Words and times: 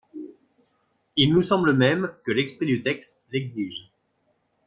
Il 1.15 1.31
nous 1.31 1.43
semble 1.43 1.73
même 1.73 2.11
que 2.23 2.31
l’esprit 2.31 2.65
du 2.65 2.81
texte 2.81 3.21
l’exige. 3.31 3.91